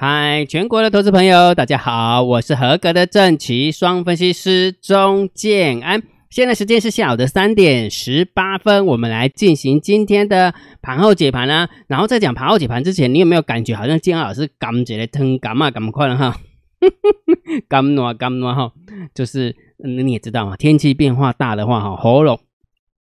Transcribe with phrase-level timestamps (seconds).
[0.00, 6.00] 嗨，全国的投资朋友，大家好，我是合格的正奇双分析师钟建安。
[6.30, 11.66] 现在时间是下午的三点十八分，我们来进行今天的盘后解盘呢。
[11.88, 16.36] 然后在讲盘后解盘之前，你有没有感觉好像建安老师感觉的疼感冒，感快了哈？
[17.68, 18.72] 感冒感冒哈，
[19.12, 22.38] 就是你也知道嘛，天气变化大的话哈，喉咙。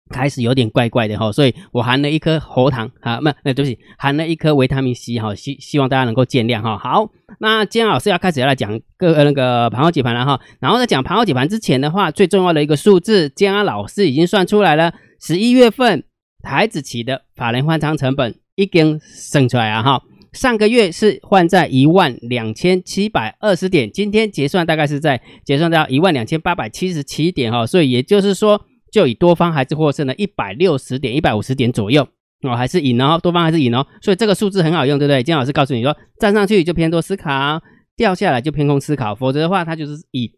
[0.09, 6.79] 开始有点怪怪的哈，所以我含了一颗喉糖啊，不，那对不起，含了一颗维他命 C 哈，希希望大家能够见谅哈。
[6.79, 7.11] 好，
[7.41, 10.41] 那今天老师要开始要来讲个那个盘后解盘了哈。
[10.61, 16.05] 然后在讲盘后解盘之前的话，最重要的一个数字，今天老师已经算出来了，十一月份
[16.41, 20.03] 台子期的法人换仓成本已经算出来了哈。
[20.33, 28.63] 上个月是换在一万两千七百二十点，今天结算大概是在结算到一万两千八百七十七点哈，所以也就是说。
[28.91, 32.07] 就以多方还是获胜的一百六十点、一百五十点左右
[32.43, 35.23] 哦，还是赢哦，多方还是赢哦，所以这个数字很好用，对不对？
[35.23, 37.63] 金老师告诉你说，站上去就偏多思考，
[37.97, 40.31] 掉下来就偏空思考，否则的话，它就是以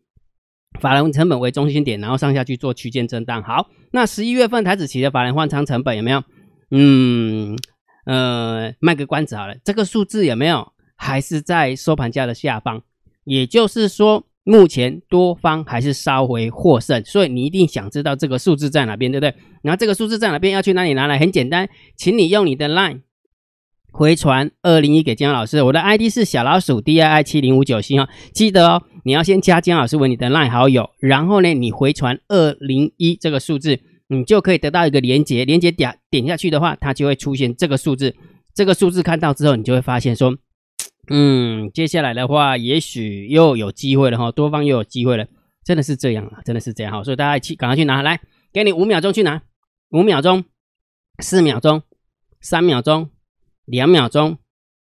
[0.81, 3.43] 法人成本为中心点，然后上下去做区间震荡。
[3.43, 6.23] 好，那十一月份台子期的法人换仓成本有没有？
[6.71, 7.59] 嗯
[8.07, 10.73] 呃，卖个关子好了，这个数字有没有？
[10.97, 12.83] 还是在收盘价的下方，
[13.25, 14.28] 也就是说。
[14.51, 19.35] 目前多方还是稍微获胜，所以你一定想知道这个数字在哪边，对不对？
[19.61, 21.19] 然后这个数字在哪边，要去哪里拿来？
[21.19, 21.69] 很简单，
[21.99, 23.03] 请你用你的 LINE
[23.93, 38.17] 回传二零一给姜老师，我的 ID 是小老鼠 D I I 七零五九星哦，记得哦，你要先加姜老师为你的 LINE 好友，然后呢，你回传二零一这个数字，你就可以得到一个连接，连接点点下去的话，它就会出现这个数字，
[38.55, 40.35] 这个数字看到之后，你就会发现说。
[41.11, 45.27] 嗯，接下来的话，也许又有机会了哈，多方又有机会了，
[45.65, 48.21] 真的是这样啊，真的是这样哈，所以大家去赶快去拿来，
[48.53, 49.43] 给你五秒钟去拿，
[49.91, 50.45] 五秒钟，
[51.21, 51.83] 四秒钟，
[52.41, 53.11] 三秒钟，
[53.65, 54.39] 两秒钟，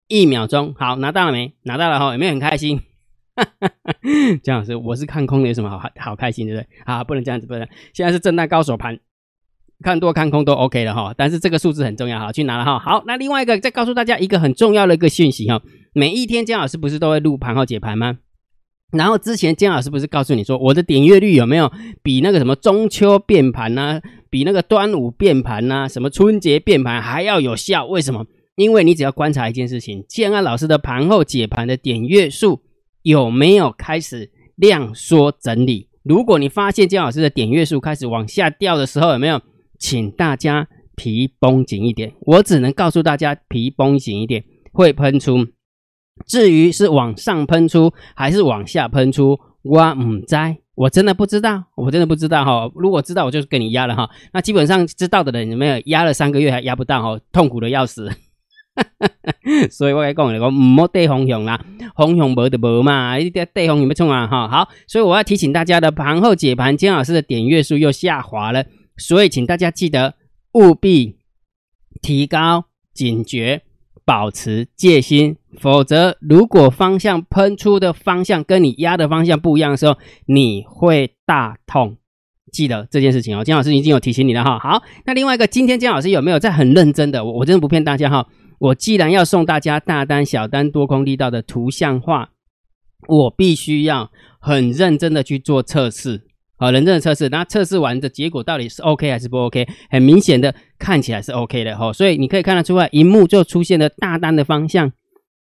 [0.09, 1.55] 一秒钟，好，拿到了没？
[1.63, 2.81] 拿到了哈，有没有很开心？
[4.43, 6.69] 姜老师，我是看空的，有什么好好开心，对不对？
[6.85, 8.99] 啊，不能这样子，不能，现在是震荡高手盘。
[9.83, 12.79] 看多看空都 OK 了哈，但是这个数字很重要哈，去拿了哈。
[12.79, 18.19] 好，那另外一个再告诉大家一个很重要的一个讯息哈，每一天姜老师不是都会录盘后解盘吗？
[18.93, 21.71] 然后之前姜老师不是告诉你说我的点阅率有没有
[22.03, 27.87] 比那个什么中秋变盘呐，比那个端午变盘呐，什么春节变盘还要有效？
[27.87, 28.27] 为什么？
[28.57, 32.61] 因为你只要观察一件事情，建安老师的盘后解盘的点阅数
[33.03, 35.89] 有没有开始量缩整理？
[36.03, 39.41] 如果你发现姜老师的点阅数开始往下掉的时候，有没有？
[39.81, 45.49] 请大家皮绷紧一点，我只能告诉大家皮绷紧一点会喷出。
[46.27, 50.37] 至于是往上喷出还是往下喷出，我唔知，
[50.75, 52.71] 我真的不知道，我真的不知道哈。
[52.75, 54.11] 如果知道，我就给你压了哈。
[54.35, 58.11] 那基本上知道的人有没有压了三个月还压不到哈，痛苦的要死。
[59.71, 61.59] 所以我来讲，你讲唔好对红熊啦，
[61.95, 64.47] 红熊无的无嘛，你对对红熊要冲啊哈。
[64.47, 68.63] 好，所以我要提醒大家的盘后解盘，金老师的点阅数又下滑了。
[69.01, 70.15] 所以，请大家记得
[70.53, 71.17] 务必
[72.03, 73.63] 提高警觉，
[74.05, 75.37] 保持戒心。
[75.59, 79.97] 否则，如果方向喷出的方向跟你压的方向不一样的时候，
[80.27, 81.97] 你会大痛。
[82.53, 84.59] 记得这件事情哦，金老师已经有提醒你了哈。
[84.59, 87.25] 好，那另外一个，今天金老师有没有在很认真的？
[87.25, 88.29] 我我真的不骗大家哈。
[88.59, 92.31] 我既然要送大家大单、小单、多空力道的图像化，
[93.09, 96.27] 我必须要很认真的去做测试。
[96.61, 99.67] 好，人证的测试，那测试完的结果到底是 OK 还是不 OK？
[99.89, 104.93] 很明显的看起来是 OK 的哈，所以你可以看得出来，荧幕就出现了大单的方向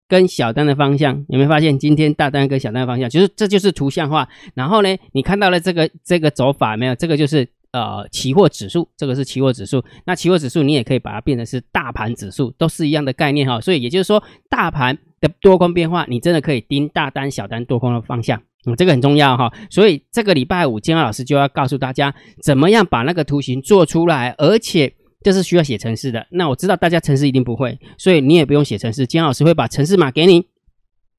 [0.08, 1.78] 跟小单的方向，有没有发现？
[1.78, 4.26] 今天大单跟小单的方向，其实这就是图像化。
[4.54, 6.94] 然后呢，你看到了这个这个走法没有？
[6.94, 9.84] 这个就是呃期货指数，这个是期货指数。
[10.06, 13.60] 那期货指数你也可以把它变成是大盘指数，都是一样的概念哈。
[13.60, 18.40] 所以也就是说，大盘的多空变化，你真的可以盯大单、小单多空的方向。
[18.66, 24.92] 嗯，这个很重要哈，所以这个礼拜五，金安老师就要告诉大家怎么样把那个图形做出来，而且
[25.22, 26.26] 这是需要写程式的。
[26.30, 30.44] 那我知道大家程式一定不会，所以你也不用写程式，金安老师会把程式码给你，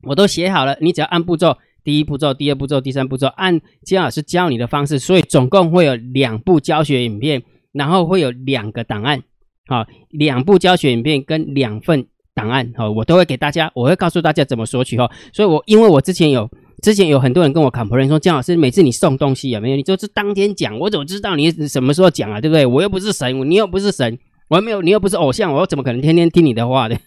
[0.04, 7.42] 我都写好了，你只要按步骤，第一步骤、第二步骤、第三步骤，按金安老师教你的方式，所以总共会有两部教学影片，
[7.72, 9.24] 然后会有两个档案，
[9.66, 12.06] 好，两部教学影片跟两份
[12.36, 16.48] 档案，好，我都会给大家，我会告诉大家怎么索取哦，所以我因为我之前有。
[16.82, 19.76] 之前有很多人跟我 complain 说，姜老师每次你送东西有没有？
[19.76, 22.42] 你就是当天讲，我怎么知道你什么时候讲啊？
[22.42, 22.66] 对不对？
[22.66, 24.18] 我又不是神，你又不是神，
[24.50, 26.98] 我又没有，你又不是偶像，我怎么可能天天听你的话的？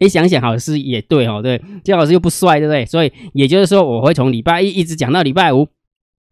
[0.00, 2.84] 你 想想，好事也对哦，对，姜老师又不帅，对不对？
[2.84, 5.68] 所以也就是说，我会从礼拜一一直讲到礼拜五，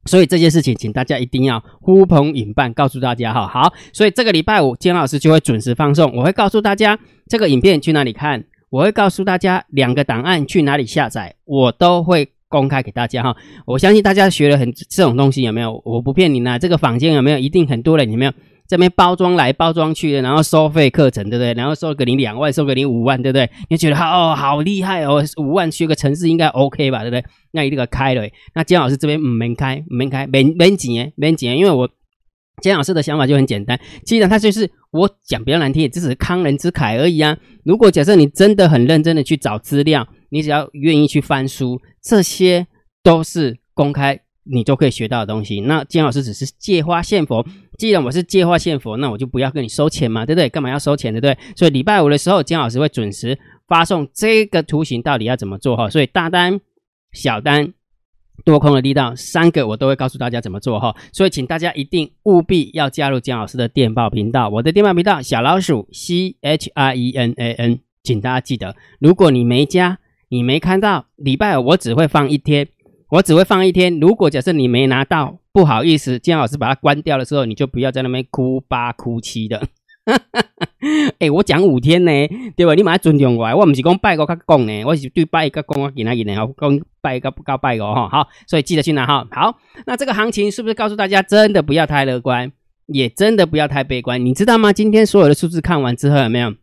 [0.07, 3.47] 所以这件事情，请大家一定要呼朋引伴，告诉大家哈。
[3.47, 8.45] 好，所以这个礼拜五，姜老师就会准时放送，我会告诉大家这个影片去哪里看。
[8.77, 13.35] 我会告诉大家两个档案去哪里下载，我都会公开给大家哈。
[13.65, 15.81] 我相信大家学了很这种东西有没有？
[15.83, 17.39] 我不骗你呢，这个坊间有没有？
[17.39, 18.33] 一定很多人有没有？
[18.69, 21.55] 这边包装来包装去的，然后收费课程，对不对？
[21.55, 23.49] 然后收个你两万，收个你五万，对不对？
[23.71, 27.25] 你觉得哦，好厉害哦，五万学个城市应该 OK 吧，对不对？
[27.53, 28.29] 那一定个开了。
[28.55, 31.89] 那姜老师这边没开，没开，没没钱，没钱，因为我
[32.63, 37.37] 姜老师的想法就很简单，既然他就是我讲比较难听，只是康人之慨而已啊。
[37.65, 42.67] 如果假设你真的很认真的去找资料，你只要愿意去翻书，这些
[43.03, 44.21] 都是公开。
[44.49, 45.61] 你就可以学到的东西。
[45.63, 47.45] 那金老师只是借花献佛，
[47.77, 50.49] 既然我是借花献佛，那我就不要跟你收钱嘛，对不对？
[50.49, 51.37] 干嘛要收钱，对不对？
[51.57, 53.37] 所以礼拜五的时候，金老师会准时
[53.67, 55.91] 发送这个图形到底要怎么做哈。
[55.91, 56.61] 所以大单、
[57.11, 57.75] 小单、
[58.45, 60.95] 多空的力道三个我都会告诉大家怎么做哈。
[61.13, 69.99] 所以请大家一定务必要加入姜老师的电报频道，我的电报频道小老鼠 C H R E N A N，请大家记得，如果你没加，
[70.29, 72.69] 你没看到，礼拜五我只会放一天。
[73.09, 74.01] 我只会放一天。
[74.01, 79.61] 如果假设你没拿到，不好意思，姜老师把它关掉的时候，你就不要在那边哭八哭七的。
[80.05, 80.67] 哈哈哈
[81.19, 82.11] 哎， 我讲五天呢，
[82.57, 82.75] 对吧？
[82.75, 88.09] 你马上尊重我，我不是讲拜个较讲呢，我是对拜个讲我给他印的，好讲拜个不告拜个哈。
[88.09, 89.27] 好，所以记得去拿哈。
[89.31, 92.53] 好，那这个行情是不是告诉大家，真的不要太乐观，
[92.87, 94.25] 也真的不要太悲观？
[94.25, 94.73] 你知道吗？
[94.73, 96.55] 今天所有的数字看完之后，有没有？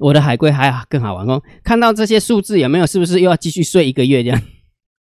[0.00, 1.40] 我的海龟还更好玩哦。
[1.62, 2.86] 看到这些数字有没有？
[2.86, 4.42] 是不是又要继续睡一个月这样？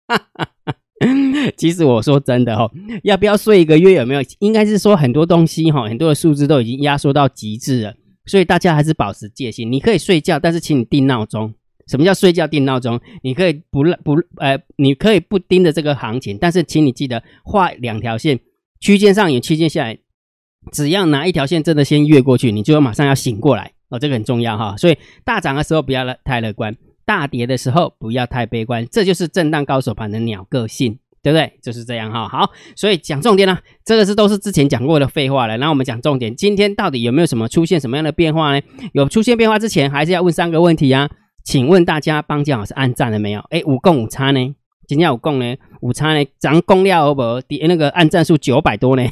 [1.58, 2.72] 其实我说真的哈，
[3.04, 4.22] 要不要睡一个月有没有？
[4.40, 7.94] 应该是说很多东西哈，很多的数字都已经压缩到极致了，
[8.26, 9.72] 所以大家还是保持戒心。
[9.72, 11.54] 你可以睡觉，但是请你定闹钟。
[11.88, 13.00] 什么叫睡觉定闹钟？
[13.22, 18.40] 你可以不不呃，你可以不盯着这个行情，但是请你记得画两条线，
[18.80, 19.98] 区间上有区间下来，
[20.72, 24.76] 只要哪一条线真的先越过去，你就马上要醒过来哦，这个很重要哈。
[24.78, 26.76] 所以大涨的时候不要太乐观。
[27.08, 31.52] 大跌的时候不要太悲观，这就是震荡高手盘的鸟个性，对不对？
[31.60, 32.28] 就是这样哈。
[32.28, 35.58] 好，所以讲重点呢，这个是都是之前讲过的废话了。
[35.58, 38.64] 那我们讲重点，今天到底有没有什么出现什么样的变化呢？
[38.94, 41.10] 有出现变化之前，还是要问三个问题啊？
[41.44, 43.40] 请问大家帮姜老师按赞了没有？
[43.50, 44.56] 哎，五共五差呢？
[44.88, 45.56] 今天五共呢？
[45.82, 46.24] 五差呢？
[46.40, 47.42] 涨公料不？
[47.42, 49.04] 底那个按赞数九百多呢？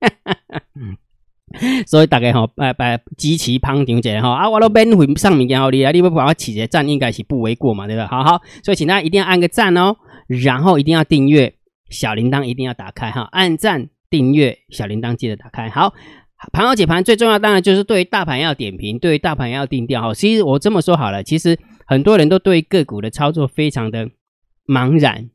[1.86, 8.06] 所以大家吼，拜拜支持捧场者吼啊，我都免费上面件好你啊，你不帮我起个赞，应该是不为过嘛，对吧？
[8.06, 9.96] 好好，所以请大家一定要按个赞哦，
[10.28, 11.52] 然后一定要订阅
[11.90, 15.68] 小铃铛，一定要打开哈，按赞订阅小铃铛记得打开。
[15.68, 15.92] 好，
[16.52, 20.14] 盘后解盘最重要当然就是对于大盘要点评，对于大盘要定调哈。
[20.14, 24.08] 其实我这么说好了，其实很多人都对个股的操作非常的
[24.66, 25.30] 茫然。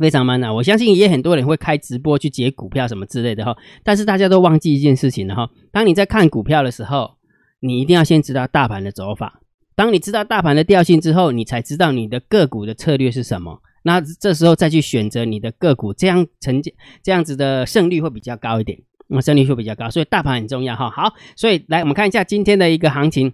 [0.00, 0.52] 非常慢啊！
[0.52, 5.48] 我相信也很多人会开直播去解股票什么之类的哈，但是大家都忘记一件事情了哈。
[5.70, 7.12] 当你在看股票的时候，
[7.60, 9.40] 你一定要先知道大盘的走法。
[9.76, 13.60] 当你知道大盘的调性之后，你才知道你的个股的策略是什么。
[13.84, 16.60] 那这时候再去选择你的个股，这样成
[17.00, 18.76] 这样子的胜率会比较高一点，
[19.06, 19.88] 那胜率会比较高。
[19.88, 20.90] 所以大盘很重要哈。
[20.90, 23.32] 好，所以来我们看一下今天的一个行情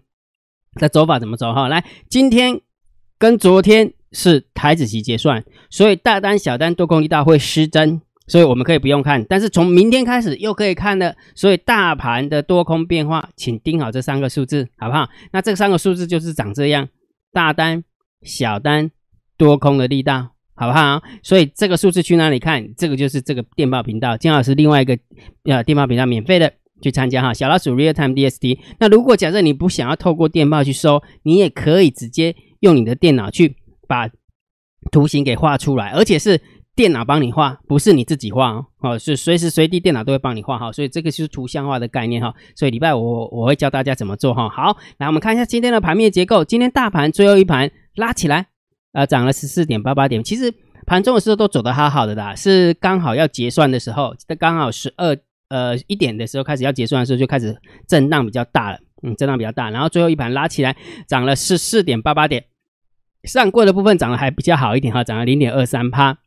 [0.74, 1.68] 的走法怎么走哈。
[1.68, 2.60] 来，今天
[3.18, 3.94] 跟昨天。
[4.12, 9.24] 是台子期结算，所以大单、小单多空力道会失真，所以我们可以不用看。
[9.28, 15.08] 但是从明天开始又可以看了，所以大盘的多空变化，请盯好这三个数字，好不好？
[15.30, 16.88] 那这三个数字就是长这样：
[17.32, 17.84] 大单、
[18.22, 18.90] 小单、
[19.36, 21.02] 多空的力道，好不好？
[21.22, 22.74] 所以这个数字去哪里看？
[22.76, 24.98] 这个就是这个电报频道，金老师另外一个
[25.44, 26.52] 呃电报频道免费的
[26.82, 27.32] 去参加哈。
[27.32, 28.58] 小老鼠 Real Time DSD。
[28.78, 33.56] 那如果假设你不想要透过电报去收，你也可以直接用你的电脑去。
[33.88, 34.08] 把
[34.92, 36.40] 图形给画出来，而且是
[36.76, 38.66] 电脑帮你画，不是你自己画哦。
[38.78, 42.32] 哦，是随时随地电脑都会帮你画哈，所以这个就是图像化的概念哈。
[42.54, 44.48] 所以礼拜五我会教大家怎么做哈。
[44.48, 46.44] 好，来我们看一下今天的盘面结构。
[46.44, 48.46] 今天大盘最后一盘拉起来，
[48.92, 50.22] 呃，涨了十四点八八点。
[50.22, 50.52] 其实
[50.86, 55.16] 盘中的时候都走得好好的啦，是刚好要结算的时候，刚好十二
[55.48, 57.56] 呃一点的时候开始要结算的时候就开始
[57.86, 59.70] 震荡比较大了，嗯，震荡比较大。
[59.70, 62.44] 然后最后一盘拉起来，涨了十四点八八点。
[63.24, 66.18] 上柜的部分涨得还比较好一点哈，涨了零点二三趴，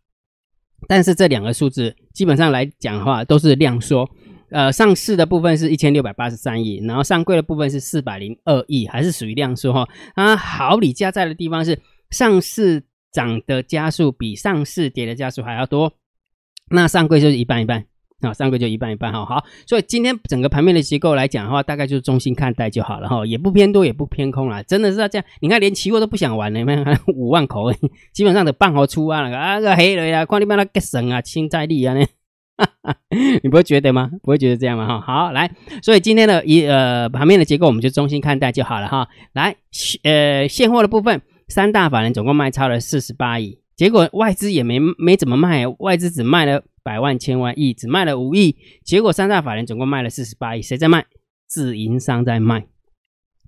[0.88, 4.08] 但是这两个数字基本上来讲的话都是量缩。
[4.52, 9.90] 呃，上市的部分是一千六百八十三亿，然后上柜的部分是四百零二亿，还是属于量缩哈。
[10.14, 11.80] 啊，好李加在的地方是
[12.14, 15.92] 上市涨的加速比上市跌的加速还要多，
[16.70, 17.86] 那上柜就是一半一半。
[18.22, 25.26] 啊，上个就一半一半哈，好，所以今天整个盘面的结构来讲的话，大概就是中心看待就好了哈，也不偏多也不偏空了，真的是要这样。
[25.42, 27.74] 你看连期货都不想玩了，你 看五万口，
[28.14, 32.06] 基本上的半毫出啊，那个啊个黑了呀，看你把那个省啊，清在力啊呢。
[33.44, 34.10] 你不会觉得吗？
[34.22, 34.88] 不会觉得这样吗？
[34.88, 35.52] 哈，好，来，
[35.82, 39.10] 所以今天的一呃盘面的结构，我们就中心看待就好了哈。
[39.34, 39.54] 来，
[40.04, 41.22] 呃，现货的部分，
[41.54, 51.06] 三大法人总共卖超了四十八亿，结果外资也没没怎么卖，外资只卖了百万、千万亿，只卖了五亿，结果三大法人总共卖了四十八亿，谁在卖？
[51.46, 52.66] 自营商在卖，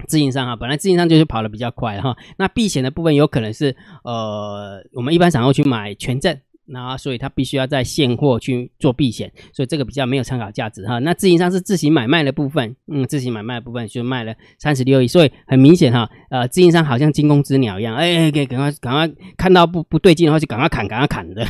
[0.08, 2.16] 自营商啊，本来自营商就是跑的比较快哈。
[2.38, 6.40] 那避险的部分有可能是呃，我们一般散户去买权证。
[6.67, 11.00] 那所以他必须要在现货去做避险，所以这个比较没有参考价值哈。
[11.00, 21.45] 那自营商是自行买卖的部分，嗯，自行买卖的部分就卖了三十六亿，所以很明显哈，呃，自营商好像惊弓之鸟一样，哎，给赶快赶快看到不不对劲的话就赶快砍，赶快砍的，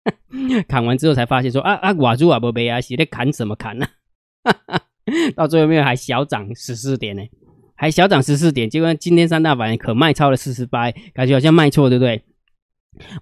[0.66, 3.86] 砍完之后才发现说啊啊瓦猪啊不贝啊，写的砍什么砍呢？
[5.36, 7.22] 到最后面还小涨十四点呢，
[7.74, 12.22] 还小涨十四点，结果今天三大板可卖超了四十八，感觉好像卖错，对不对？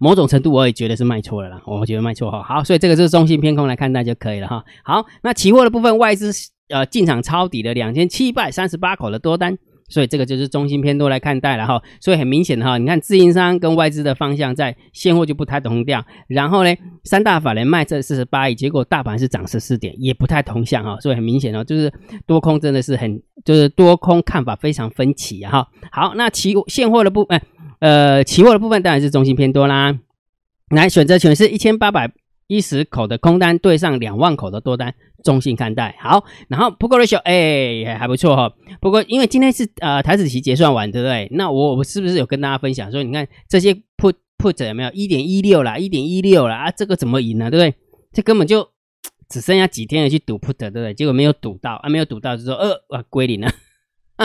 [0.01, 2.43] 某种程度我也觉得是卖错了啦，我觉得卖错哈。
[2.43, 4.65] 好，所以这个是中性偏空来看待就可以了哈。
[4.85, 6.31] 好，那期货的部分外资
[6.69, 9.57] 呃进场抄底了两千七百三十八口的多单，
[9.89, 11.81] 所以这个就是中性偏多来看待了哈。
[12.01, 20.99] 所以很明显的哈，你看自营商跟外资的方向在现货就不太同调，然后呢三大法人卖这四十八亿，结果大盘是涨十四点，也不太同向哈。
[21.01, 21.93] 所以很明显哦，就是
[22.27, 25.69] 多空真的是很就是多空看法非常分歧哈。
[25.93, 27.41] 好，那期现货的部分。
[27.81, 29.99] 呃期货的部分当然是中性偏多啦。
[30.71, 32.11] 来，选择权是一千八百
[32.49, 35.97] 一十口的空单对上两万口的多单，中性看待。
[36.01, 38.53] 好，然后 put ratio 哎还不错哈。
[38.81, 41.29] 不过因为今天是呃台子期结算完，对不对？
[41.31, 46.71] 那我我是不是有跟大家分享说，你看这些 put put 有没有一点一六啦，一点一六啦啊？
[46.71, 47.51] 这个怎么赢呢？
[47.51, 47.75] 对不对？
[48.13, 48.69] 这根本就
[49.29, 50.95] 只剩下几天了去赌 put，对不对？
[50.95, 53.53] 结果没有赌到啊，没有赌到就说呃啊归零了，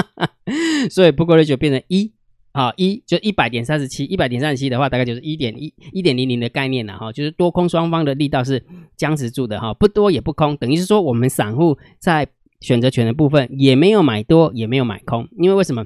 [0.90, 2.14] 所以 put ratio 变成一。
[2.52, 8.64] 啊，一就一百点三十七，一百点三十七的话，大概就是一点一一点零零的概念了哈，就是多空双方的力道是
[8.98, 12.28] 僵持住的哈，不多也不空，等于是说我们散户在
[12.60, 15.86] 选择权的部分也没有买多，也没有买空，因为为什么？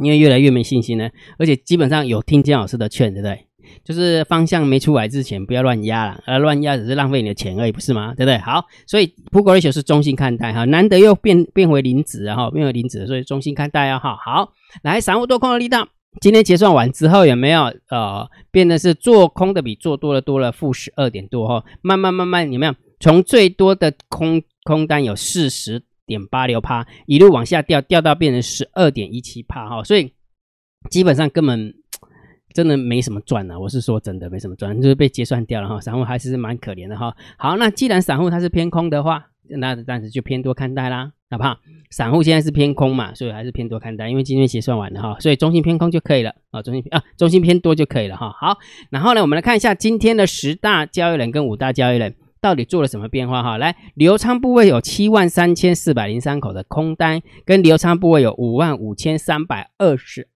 [0.00, 3.47] 因为越来越没信心呢，而且基本上有听姜老师的劝，对不对？
[3.84, 8.14] 就是方向没出来之前不要乱压了，而乱压只是浪费你的钱而已，不是吗？
[8.14, 8.38] 对不对？
[8.38, 14.16] 好，所以 put ratio 是中性看待哈，难得又变变回零值哈，变回零值，所以中性看待啊哈。
[14.16, 15.88] 好，来散户多空的力道，
[16.20, 21.64] 今天结算完之后有没有呃变得是做空的比做多的多了负十二点多哈？
[21.82, 30.12] 慢慢慢慢有没有从最多的空空单有四十点八六趴一路往下掉，掉到变成十二点一七趴哈，所以
[30.90, 31.74] 基本上根本。
[32.52, 35.80] 真的没什么赚了，我是说真的没什么赚，就是被结算掉了哈。
[35.80, 37.14] 散户还是蛮可怜的哈。
[37.36, 41.58] 好，那既然散户它是偏空的话，那暂时就偏多看待啦，好不好？
[41.90, 48.30] 散户现在是偏空嘛，所以还是偏多看待，因为今天结算完了哈，所以中性偏空就可以了啊，中性啊，中性偏多就可以了哈。
[48.38, 48.58] 好，
[48.90, 53.56] 然后呢，我们来看一下今天的十大交易人跟五大交易人到底做了什么变化哈。
[53.56, 60.28] 来，流仓部位有七万三千四百零三口的空单，跟流仓部位有五万五千三百二十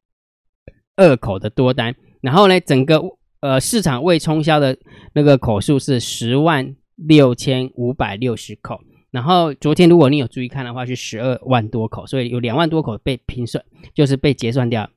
[0.97, 1.95] 二口的多单。
[2.21, 3.03] 然后呢，整个
[3.41, 4.77] 呃市场未冲销的
[5.15, 8.81] 那个口数是十万六千五百六十口，
[9.11, 14.89] 然后昨天如果你有注意看的话是十二万多口，所以有两万多口被平算，就是被结算掉，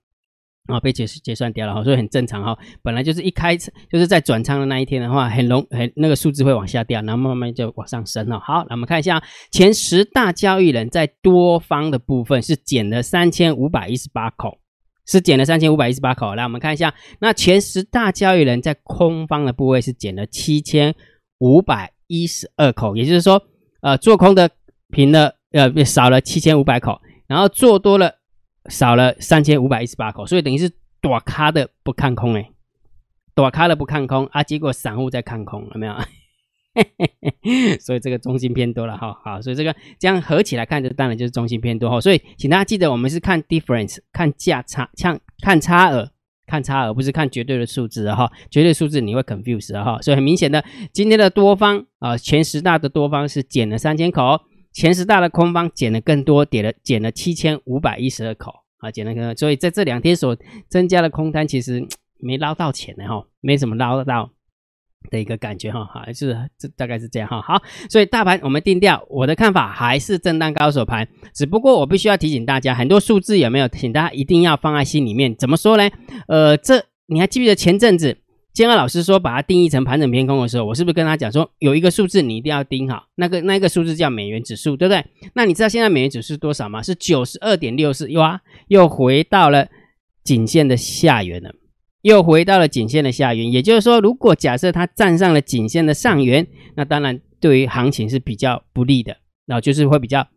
[0.68, 2.56] 啊被结结算掉了哈，所以很正常哈。
[2.84, 8.40] 本来就是一开始就是在转仓的那一天的话，很容很那个数字会往下掉，然后慢慢就往上升了。
[8.40, 14.60] 好，那我们看一下前十大交易人在多方的部分是减了三千五百一十八口。
[15.06, 20.96] 是减了三千五百一十八口，来我们看一下，那前十大交易人在空方的部位是减了七千
[21.40, 23.42] 五百一十二口，也就是说，
[23.82, 24.50] 呃，做空的
[24.90, 28.16] 平了，呃，少了七千五百口，然后做多了
[28.70, 30.72] 少了三千五百一十八口，所以等于是
[31.02, 32.50] 躲咖的不看空哎，
[33.36, 35.94] 躲咖的不看空啊，结果散户在看空，有没有？
[37.80, 42.02] 所以这个中心偏多了哈，好，所以这个这样合起来看，就当然就是中心偏多哈。
[42.02, 46.12] 所以请大家记得，我们是看 difference，看价差，像看差额，
[46.46, 48.32] 看差额，不是看绝对的数字哈。
[48.52, 50.02] 绝对数字你会 confuse 哈。
[50.02, 54.42] 所以很明显的，今天的多方啊，前十大的多方是减了三千口，
[54.74, 59.34] 前十大的空方减了更多，点了减了七千五百一十二口啊，减了个。
[59.36, 61.86] 所以在这两天所增加的空单，其实
[62.20, 64.32] 没捞到钱的哈，没怎么捞得到。
[65.10, 67.42] 的一个感觉哈，还是这大概是这样哈。
[67.42, 75.36] 好，所以大盘我们定调，我的看法还是震荡高手盘，只不过我必须要提醒大家，很多数字有没有，请大家一定要放在心里面。
[75.36, 75.90] 怎么说呢？
[76.28, 78.18] 呃，这你还记不记得前阵子
[78.52, 85.06] 建二老师说把它定义成盘整偏空的时候，我是不是跟他讲说有一个数字你一定要盯好，那个那个数字叫美元指数，对不对？
[85.34, 86.82] 那你知道现在美元指数多少吗？
[86.82, 89.68] 是九十二点六四，哇，又回到了
[90.24, 91.54] 颈线的下缘了。
[92.06, 96.46] 又回到了颈线的下缘，也就是说，如果假设它站上了颈线的上缘，
[96.76, 100.28] 那当然对于行情是比较不利的，然后就是会比较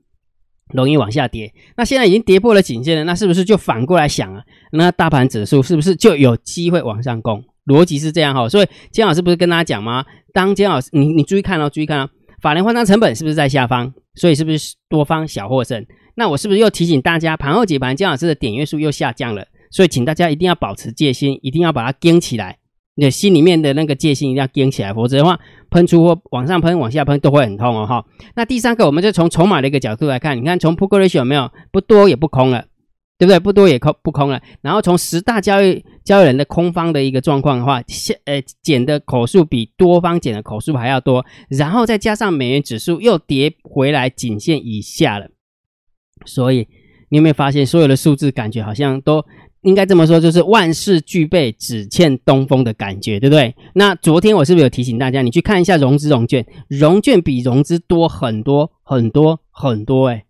[0.72, 1.52] 容易往下跌。
[1.76, 4.42] 那现在已经跌破了颈线了，那是不是就反过来想啊？
[4.72, 7.44] 那大盘指数是不是就有机会往上攻？
[7.66, 10.06] 逻辑是这样哈，所以姜老师不是跟大家讲吗？
[10.32, 12.08] 当姜老师，你你注意看哦，注意看哦，
[12.40, 13.92] 法人换仓成本是不是在下方？
[14.14, 15.84] 所以是不是多方小获胜？
[16.14, 19.46] 那我是不是又提醒大家，盘后解盘姜老师的点阅数又下降了？
[19.70, 22.58] 所以请大家一定要保持戒心，一定要把它盯起来。
[22.94, 25.38] 你的心里面的那个戒心一定要盯起来，否则的话，
[25.70, 28.04] 喷出或往上喷、往下喷都会很痛哦哈。
[28.34, 32.64] 那第三个，我们就从筹码的一个角度来看，你看从 Put Ratio 有没有不多也不空了，
[33.16, 33.38] 对不对？
[33.38, 34.42] 不多也空不空了。
[34.62, 45.28] 然后从十大交易交易人的空方的一个状况的话，现呃减的口数比多方减的口数还要多，然后再加上美元指数又跌回来颈线以下了，
[46.26, 46.66] 所以
[47.10, 49.24] 你有没有发现所有的数字感觉好像都？
[49.62, 53.54] 应该这么说，就是万事俱备，只欠东风的感觉，对不对？
[53.74, 60.24] 那昨天我是不是有提醒大家，你去看一下融资融券，融券比融资多很多很多很多，哎，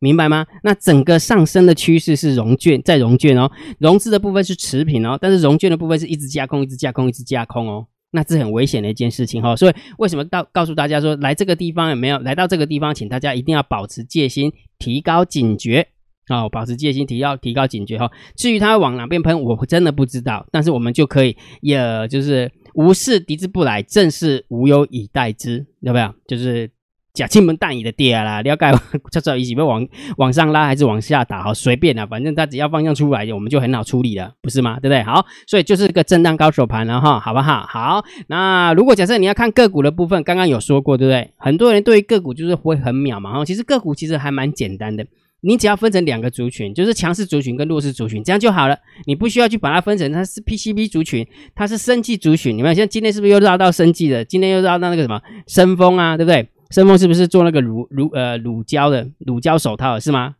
[0.00, 0.46] 明白吗？
[0.64, 9.54] 那整个上升的趋势是融券在融券哦，融资的部分是持平哦，但是融券的部分是一直加空，一直加空，一直加空哦，那是很危险的一件事情哈。
[9.54, 15.86] 所以为什么到告诉大家说，来这个地方有没有来到这个地方，请大家一定要保持戒心，提高警觉。
[16.28, 18.10] 哦，保持戒心，提要提高警觉哈。
[18.36, 20.46] 至于它往哪边喷，我真的不知道。
[20.50, 26.14] 但是我们就可以，也就是无视敌之不来，正是无忧以待之，有没有？
[26.26, 26.70] 就是
[27.12, 28.72] 假进门弹雨的跌啦，了解？
[29.10, 29.86] 这知道一起被往
[30.16, 31.42] 往上拉还是往下打？
[31.42, 34.78] 好，随便的，反正它只要方向出来，我们就很好处理了，不是吗？
[34.80, 35.02] 对不对？
[35.02, 37.66] 好，所以就是个震荡高手盘了哈，好不好？
[37.66, 41.32] 好，那如果假设你要看个股的部分，刚刚有说过，对不对？
[41.36, 45.04] 很多人对于个股就是会很渺茫哈，其实个股其实还蛮简单的。
[45.44, 48.78] 你只要分成两个族群，就是强势族群跟弱势族群，这样就好了。
[49.06, 52.56] 你不需要去把它分成它是 PCB 族群，它是生技族群。
[52.56, 54.24] 你们像今天是不是又绕到生技的？
[54.24, 56.48] 今天又绕到那个什么生风啊，对不对？
[56.70, 60.36] 生风是不是做那个乳乳呃乳胶的乳胶手套是吗？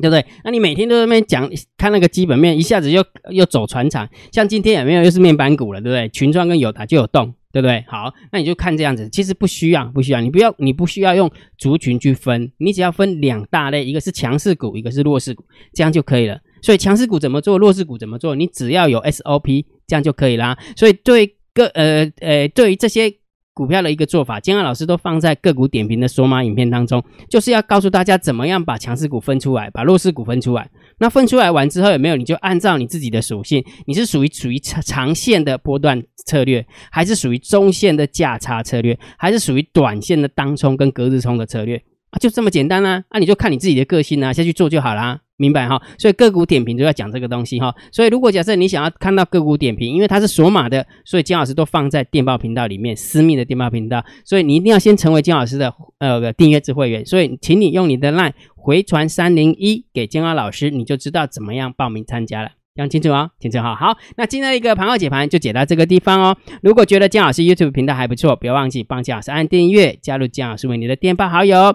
[0.00, 0.24] 对不对？
[0.44, 6.08] 那你每天都在那边讲看那个基本面，一下子又又走船厂，像今天有没有又是面板股了，对不对？
[6.08, 7.34] 群创跟友达就有动。
[7.52, 7.84] 对不对？
[7.86, 16.40] 好，那你就看这样子，其实不需要，不需要，你不要，你不需要用族群去分，你只要分两大类，一个是强势股，一个是弱势股，这样就可以了。
[16.62, 20.58] 所以强势股怎么做，弱势股怎么做，你只要有 SOP，这样就可以啦。
[20.76, 23.14] 所以对各呃呃，对于这些。
[23.54, 30.70] 股票的一个做法，金安老师都放在个股点评的索马影片当中，就是要告诉大家怎么样把强势股分出来，把弱势股分出来。
[30.98, 41.82] 那分出来完之后，有没有你就按照你自己的属性，你是属于属于长长线的波段策略，还是属于中线的价差策略，还是属于短线的当冲跟隔日冲的策略
[42.12, 42.14] 啊？
[42.20, 43.02] 就这么简单啊！
[43.10, 45.18] 那你就看你自己的个性啊，下去做就好啦。
[45.38, 47.74] 明白哈，所以个股点评就要讲这个东西哈。
[47.90, 54.04] 所以如果假设你想要看到个股点评，因为它是锁码的，所以金老师都放在电报频道里面，私密的电报频道。
[54.24, 57.04] 所以你一定要先成为金老师的呃订阅制会员。
[57.04, 62.50] 所以请你用你的 LINE 回传三零一给金老师，你就知道怎么样报名参加了。
[62.76, 63.74] 讲清楚哦，清楚哈。
[63.74, 66.36] 好，那今天一个盘后解盘就解到这个地方哦。
[66.62, 71.74] 如果觉得金老师 YouTube 频道还不错，不要忘记帮金老师按订阅，加入金老师为你的电报好友。